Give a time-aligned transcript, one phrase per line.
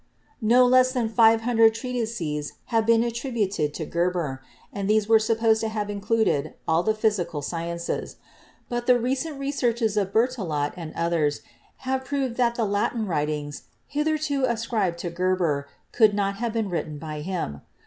[0.41, 4.41] No less than 500 treatises have been attributed to Geber,
[4.73, 8.15] and these are supposed to have included all the physical sciences;
[8.67, 11.41] but the recent researches of Berthelot and others
[11.85, 16.97] have proved that the Latin writings hitherto ascribed to Geber could not have been written
[16.97, 17.61] by him.